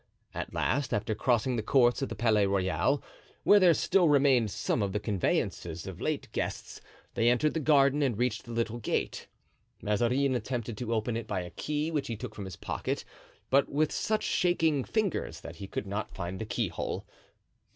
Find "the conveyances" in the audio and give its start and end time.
4.93-5.85